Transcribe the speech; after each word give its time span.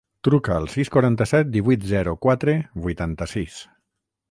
Truca 0.27 0.53
al 0.59 0.63
sis, 0.75 0.89
quaranta-set, 0.95 1.51
divuit, 1.57 1.85
zero, 1.91 2.15
quatre, 2.27 2.57
vuitanta-sis. 2.87 3.61